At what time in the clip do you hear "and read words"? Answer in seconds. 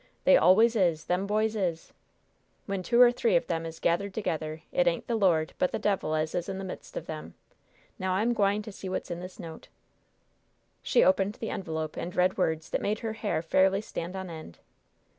11.97-12.71